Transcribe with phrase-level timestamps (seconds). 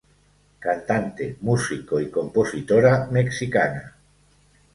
[0.59, 3.93] Cantante, músico y compositora mexicana.